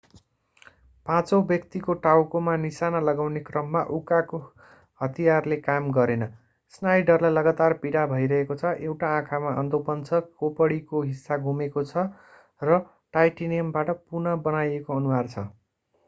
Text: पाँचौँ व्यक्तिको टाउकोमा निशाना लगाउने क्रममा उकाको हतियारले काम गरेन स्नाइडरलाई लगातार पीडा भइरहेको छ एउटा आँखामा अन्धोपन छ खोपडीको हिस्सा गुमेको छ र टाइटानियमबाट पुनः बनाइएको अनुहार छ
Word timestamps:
पाँचौँ 1.05 1.39
व्यक्तिको 1.49 1.93
टाउकोमा 2.05 2.53
निशाना 2.61 3.01
लगाउने 3.03 3.41
क्रममा 3.49 3.83
उकाको 3.97 4.39
हतियारले 5.01 5.57
काम 5.67 5.91
गरेन 5.99 6.25
स्नाइडरलाई 6.73 7.35
लगातार 7.35 7.77
पीडा 7.85 8.05
भइरहेको 8.13 8.57
छ 8.63 8.73
एउटा 8.89 9.13
आँखामा 9.19 9.53
अन्धोपन 9.61 10.03
छ 10.09 10.23
खोपडीको 10.41 11.03
हिस्सा 11.05 11.39
गुमेको 11.47 11.85
छ 11.93 12.07
र 12.61 12.81
टाइटानियमबाट 13.13 13.95
पुनः 14.03 14.43
बनाइएको 14.51 15.01
अनुहार 15.01 15.33
छ 15.35 15.49